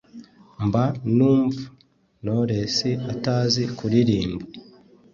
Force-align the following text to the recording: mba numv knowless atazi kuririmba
mba 0.65 0.83
numv 1.15 1.55
knowless 2.21 2.77
atazi 3.13 3.63
kuririmba 3.77 4.43